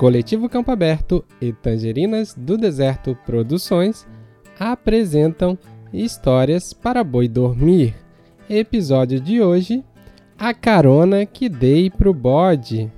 [0.00, 4.08] Coletivo Campo Aberto e Tangerinas do Deserto Produções
[4.58, 5.58] apresentam
[5.92, 7.94] Histórias para Boi Dormir.
[8.48, 9.84] Episódio de hoje:
[10.38, 12.90] A carona que dei pro bode.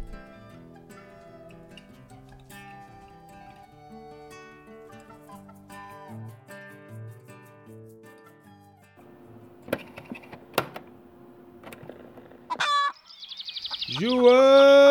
[13.88, 14.81] João!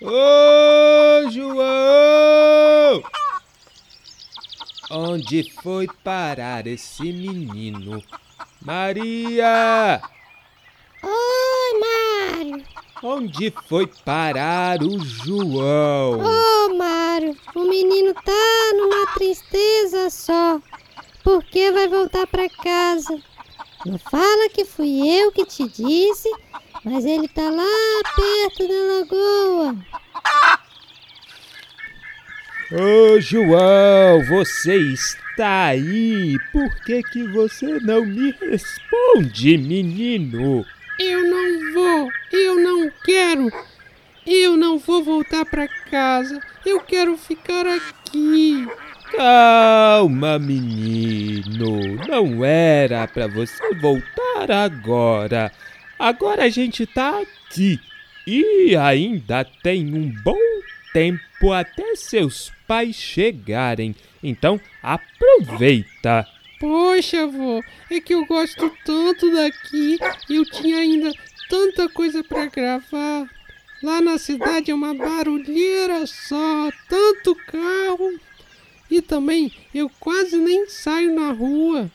[0.00, 3.02] Ô, João!
[4.90, 8.00] Onde foi parar esse menino?
[8.62, 10.00] Maria!
[11.02, 12.64] Oi, Mário.
[13.02, 16.20] Onde foi parar o João?
[16.20, 20.60] Ô, Mário, o menino tá numa tristeza só.
[21.24, 23.20] Porque vai voltar pra casa.
[23.84, 26.30] Não fala que fui eu que te disse,
[26.88, 27.64] mas ele tá lá
[28.16, 29.76] perto da lagoa.
[32.72, 36.38] Ô, João, você está aí?
[36.50, 40.64] Por que que você não me responde, menino?
[40.98, 43.52] Eu não vou, eu não quero.
[44.26, 46.40] Eu não vou voltar pra casa.
[46.64, 48.66] Eu quero ficar aqui.
[49.14, 51.96] Calma, menino.
[52.08, 55.52] Não era pra você voltar agora.
[55.98, 57.80] Agora a gente tá aqui
[58.26, 60.38] e ainda tem um bom
[60.92, 63.94] tempo até seus pais chegarem.
[64.22, 66.26] Então aproveita.
[66.60, 69.98] Poxa, avô, é que eu gosto tanto daqui.
[70.28, 71.12] Eu tinha ainda
[71.48, 73.28] tanta coisa pra gravar.
[73.82, 78.18] Lá na cidade é uma barulheira só, tanto carro.
[78.90, 81.90] E também eu quase nem saio na rua.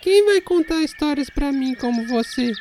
[0.00, 2.52] Quem vai contar histórias pra mim como você?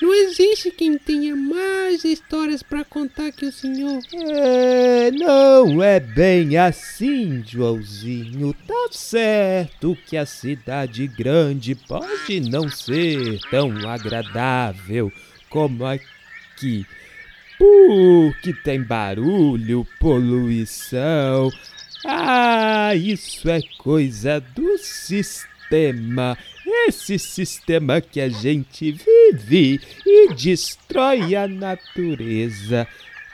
[0.00, 4.00] Não existe quem tenha mais histórias pra contar que o senhor.
[4.12, 8.54] É, não é bem assim, Joãozinho.
[8.66, 15.12] Tá certo que a cidade grande pode não ser tão agradável
[15.48, 16.86] como aqui.
[17.58, 21.50] Porque tem barulho, poluição.
[22.04, 26.36] Ah, isso é coisa do sistema.
[26.86, 32.86] Esse sistema que a gente vive e destrói a natureza.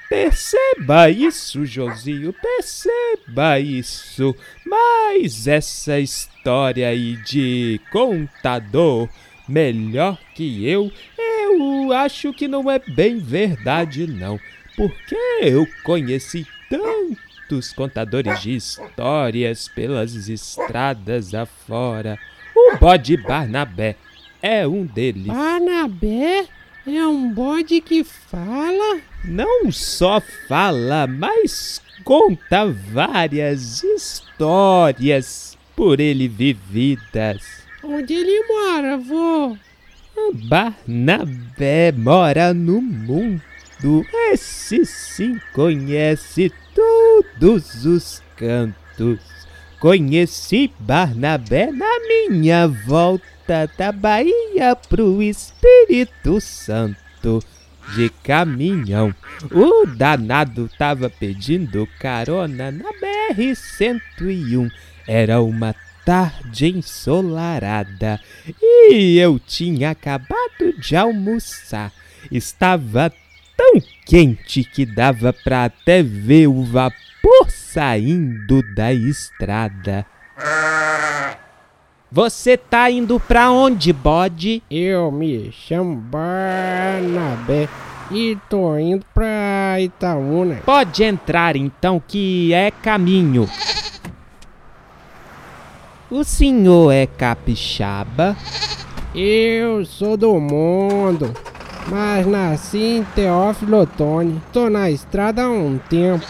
[0.08, 4.34] Perceba isso, Josinho, perceba isso.
[4.66, 9.08] Mas essa história aí de contador
[9.48, 14.38] melhor que eu, eu acho que não é bem verdade, não.
[14.76, 22.18] Porque eu conheci tantos contadores de histórias pelas estradas afora.
[22.78, 23.96] Bode Barnabé
[24.42, 25.26] é um deles.
[25.26, 26.46] Barnabé
[26.86, 29.00] é um bode que fala?
[29.24, 37.62] Não só fala, mas conta várias histórias por ele vividas.
[37.82, 39.56] Onde ele mora, vô?
[40.48, 43.40] Barnabé mora no mundo.
[44.32, 49.39] Esse sim conhece todos os cantos.
[49.80, 57.42] Conheci Barnabé na minha volta da Bahia pro Espírito Santo.
[57.94, 59.14] De caminhão,
[59.50, 64.70] o danado tava pedindo carona na BR-101.
[65.08, 65.74] Era uma
[66.04, 68.20] tarde ensolarada
[68.62, 71.90] e eu tinha acabado de almoçar.
[72.30, 73.10] Estava
[73.56, 77.09] tão quente que dava para até ver o vapor
[77.48, 80.06] saindo da estrada.
[82.10, 84.62] Você tá indo pra onde, bode?
[84.68, 87.68] Eu me chamo Barnabé
[88.10, 90.56] e tô indo pra Itaúna.
[90.64, 93.48] Pode entrar então, que é caminho.
[96.10, 98.36] O senhor é capixaba?
[99.14, 101.32] Eu sou do mundo,
[101.86, 104.42] mas nasci em Teófilo Otoni.
[104.52, 106.26] Tô na estrada há um tempo.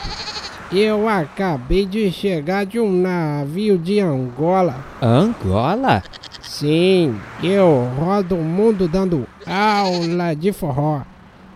[0.72, 4.76] Eu acabei de chegar de um navio de Angola.
[5.02, 6.00] Angola?
[6.40, 11.00] Sim, eu rodo o mundo dando aula de forró.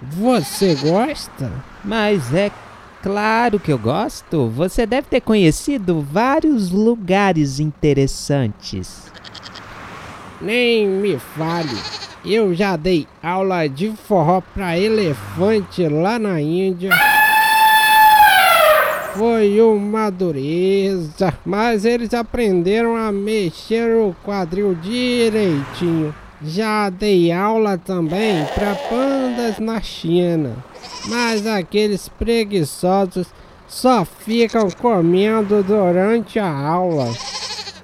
[0.02, 1.52] Você gosta?
[1.84, 2.50] Mas é
[3.02, 4.48] claro que eu gosto.
[4.48, 9.12] Você deve ter conhecido vários lugares interessantes.
[10.40, 11.78] Nem me fale.
[12.24, 16.90] Eu já dei aula de forró pra elefante lá na Índia.
[19.16, 26.12] Foi uma dureza, mas eles aprenderam a mexer o quadril direitinho.
[26.42, 30.56] Já dei aula também para pandas na China.
[31.06, 33.28] Mas aqueles preguiçosos
[33.68, 37.08] só ficam comendo durante a aula.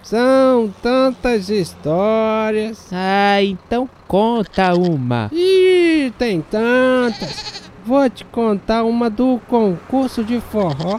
[0.03, 2.88] São tantas histórias.
[2.91, 5.31] Ah, então conta uma.
[5.32, 7.71] Ih, tem tantas.
[7.87, 10.99] Vou te contar uma do concurso de forró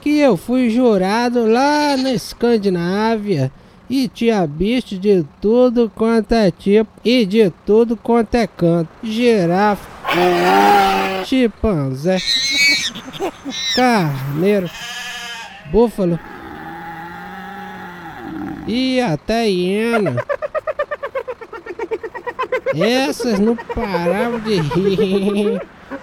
[0.00, 3.50] que eu fui jurado lá na Escandinávia
[3.88, 8.88] e tinha bicho de tudo quanto é tipo e de tudo quanto é canto.
[9.02, 9.86] Girafa,
[11.24, 12.18] chimpanzé,
[13.74, 14.70] carneiro,
[15.70, 16.18] búfalo
[18.66, 20.16] e até hiena.
[22.76, 25.62] Essas não paravam de rir.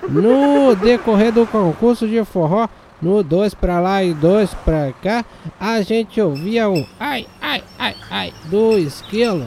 [0.09, 2.67] No decorrer do concurso de forró,
[3.01, 5.25] no dois pra lá e dois pra cá,
[5.59, 9.45] a gente ouvia um ai, ai, ai, ai do esquilo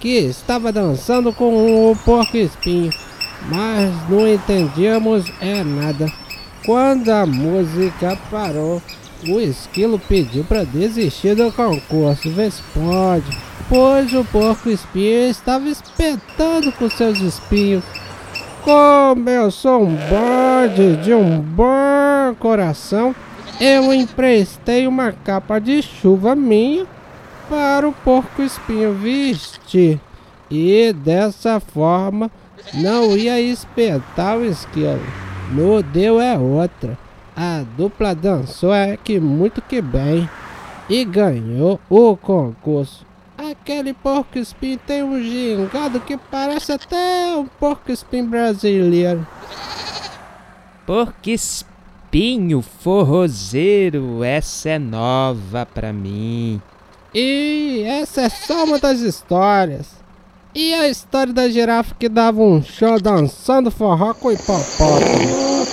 [0.00, 2.92] que estava dançando com o porco espinho,
[3.48, 6.06] mas não entendíamos é nada.
[6.64, 8.82] Quando a música parou,
[9.26, 12.28] o esquilo pediu para desistir do concurso.
[12.74, 13.38] Pode,
[13.68, 17.84] pois o porco espinho estava espetando com seus espinhos.
[18.62, 21.40] Como eu sou um bode de um
[22.28, 23.14] bom coração,
[23.60, 26.86] eu emprestei uma capa de chuva minha
[27.48, 30.00] para o porco espinho vestir.
[30.50, 32.30] E dessa forma
[32.74, 35.00] não ia espetar o esquilo.
[35.52, 36.98] No deu é outra.
[37.36, 40.28] A dupla dançou é que muito que bem
[40.88, 43.06] e ganhou o concurso.
[43.36, 49.26] Aquele porco espinho tem um gingado que parece até um porco espinho brasileiro.
[50.84, 51.77] Porco espinho
[52.82, 56.60] forrozeiro, essa é nova pra mim.
[57.14, 59.98] E essa é só uma das histórias.
[60.54, 65.66] E a história da girafa que dava um show dançando forró com hipopótamo.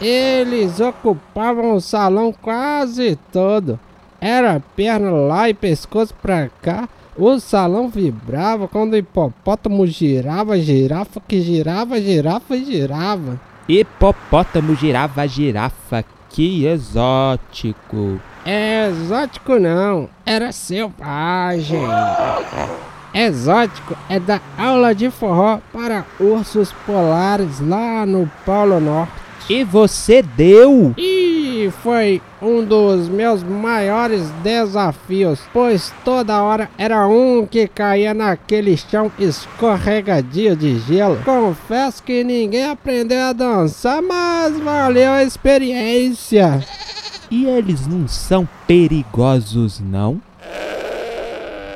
[0.00, 3.78] Eles ocupavam o salão quase todo.
[4.20, 6.88] Era perna lá e pescoço pra cá.
[7.16, 13.40] O salão vibrava quando o hipopótamo girava, girafa que girava, girafa girava.
[13.68, 18.20] Hipopótamo girava, girafa, que exótico.
[18.44, 21.80] É exótico não, era selvagem.
[23.14, 29.12] Exótico é da aula de forró para ursos polares lá no Polo Norte.
[29.48, 30.92] E você deu?
[30.96, 31.13] E
[31.70, 39.10] foi um dos meus maiores desafios, pois toda hora era um que caía naquele chão
[39.18, 41.18] escorregadio de gelo.
[41.24, 46.64] Confesso que ninguém aprendeu a dançar, mas valeu a experiência.
[47.30, 50.20] E eles não são perigosos, não?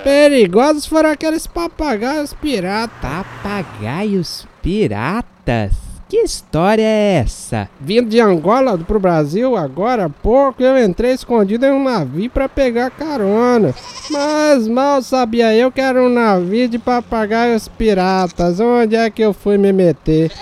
[0.05, 2.99] Perigosos foram aqueles papagaios piratas.
[3.01, 5.88] Papagaios piratas?
[6.09, 7.69] Que história é essa?
[7.79, 12.49] Vindo de Angola pro Brasil, agora há pouco eu entrei escondido em um navio para
[12.49, 13.75] pegar carona.
[14.11, 18.59] Mas mal sabia eu que era um navio de papagaios piratas.
[18.59, 20.33] Onde é que eu fui me meter?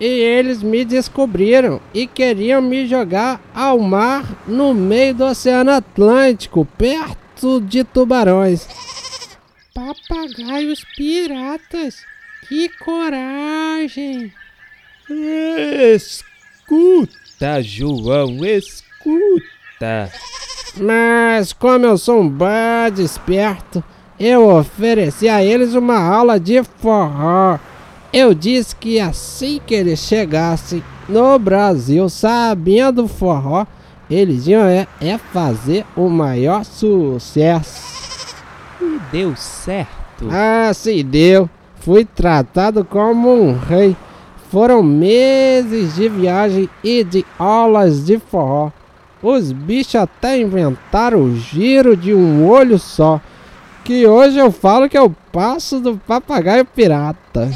[0.00, 6.66] E eles me descobriram e queriam me jogar ao mar no meio do Oceano Atlântico,
[6.78, 8.66] perto de tubarões.
[9.74, 11.96] Papagaios piratas,
[12.48, 14.32] que coragem!
[15.94, 20.10] Escuta, João, escuta.
[20.76, 23.84] Mas como eu sou um bode esperto,
[24.18, 27.58] eu ofereci a eles uma aula de forró.
[28.12, 33.64] Eu disse que assim que eles chegassem no Brasil sabendo forró,
[34.10, 37.84] eles iam é, é fazer o maior sucesso.
[38.80, 40.28] E deu certo.
[40.30, 41.48] Ah, se deu.
[41.76, 43.96] Fui tratado como um rei.
[44.50, 48.70] Foram meses de viagem e de aulas de forró.
[49.22, 53.20] Os bichos até inventaram o giro de um olho só.
[53.82, 57.50] Que hoje eu falo que é o passo do papagaio pirata.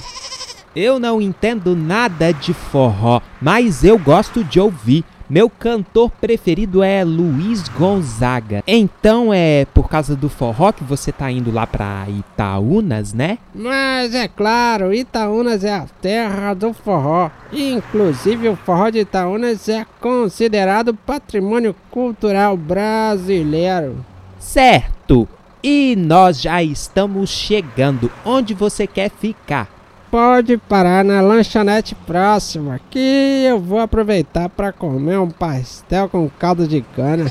[0.74, 5.04] Eu não entendo nada de forró, mas eu gosto de ouvir.
[5.30, 8.64] Meu cantor preferido é Luiz Gonzaga.
[8.66, 13.38] Então é por causa do forró que você tá indo lá pra Itaúnas, né?
[13.54, 17.30] Mas é claro, Itaúnas é a terra do forró.
[17.52, 24.04] Inclusive o forró de Itaúnas é considerado patrimônio cultural brasileiro.
[24.36, 25.28] Certo!
[25.62, 28.10] E nós já estamos chegando.
[28.24, 29.79] Onde você quer ficar?
[30.10, 36.66] Pode parar na lanchonete próxima que eu vou aproveitar para comer um pastel com caldo
[36.66, 37.30] de cana.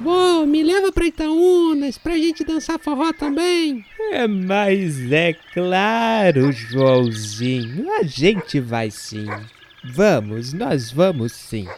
[0.00, 3.84] Vô, me leva pra Itaúnas pra gente dançar forró também.
[4.12, 9.26] É, mas é claro, Joãozinho, a gente vai sim.
[9.84, 11.68] Vamos, nós vamos sim.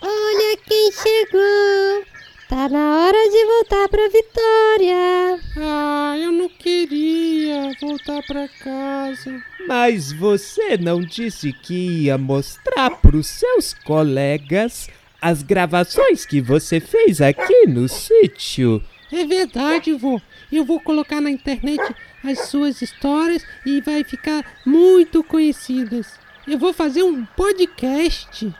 [0.00, 2.17] Olha quem chegou!
[2.48, 5.38] Tá na hora de voltar pra Vitória.
[5.58, 9.42] Ah, eu não queria voltar pra casa.
[9.66, 14.88] Mas você não disse que ia mostrar pros seus colegas
[15.20, 18.82] as gravações que você fez aqui no sítio?
[19.12, 20.18] É verdade, vô.
[20.50, 21.82] Eu vou colocar na internet
[22.24, 26.18] as suas histórias e vai ficar muito conhecidas.
[26.50, 28.40] Eu vou fazer um podcast.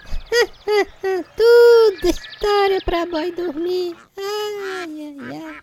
[1.35, 3.97] Tudo história pra boi dormir.
[4.15, 5.57] Ai, ai, ai.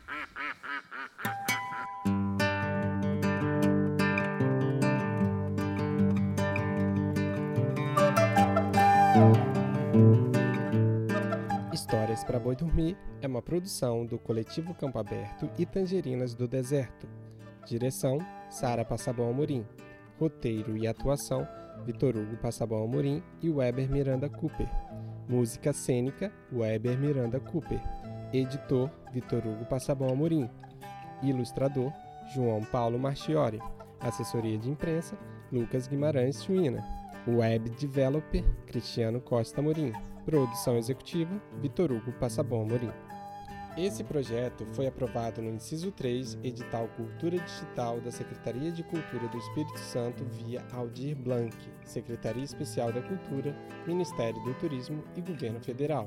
[11.72, 17.08] Histórias para Boi Dormir é uma produção do coletivo Campo Aberto e Tangerinas do Deserto.
[17.68, 18.18] Direção:
[18.50, 19.64] Sara Passabão Amorim.
[20.18, 21.48] Roteiro e atuação:
[21.86, 24.68] Vitor Hugo Passabão Amorim e Weber Miranda Cooper.
[25.30, 27.80] Música cênica: Weber Miranda Cooper.
[28.34, 30.50] Editor: Vitor Hugo Passabão Amorim.
[31.22, 31.94] Ilustrador:
[32.34, 33.62] João Paulo Marchiori.
[34.00, 35.16] Assessoria de imprensa:
[35.52, 36.84] Lucas Guimarães Suína.
[37.28, 39.94] Web Developer: Cristiano Costa Amorim.
[40.26, 42.92] Produção executiva: Vitor Hugo Passabon Amorim.
[43.78, 49.38] Esse projeto foi aprovado no inciso 3, edital Cultura Digital da Secretaria de Cultura do
[49.38, 51.54] Espírito Santo via Aldir Blanc,
[51.84, 53.54] Secretaria Especial da Cultura,
[53.86, 56.06] Ministério do Turismo e Governo Federal.